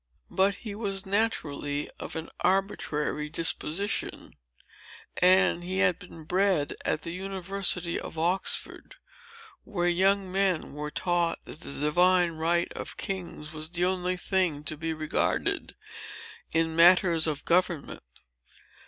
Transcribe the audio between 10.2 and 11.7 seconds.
men were taught that